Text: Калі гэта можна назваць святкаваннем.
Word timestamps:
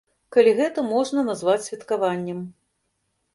Калі 0.35 0.53
гэта 0.59 0.83
можна 0.93 1.25
назваць 1.27 1.67
святкаваннем. 1.67 2.41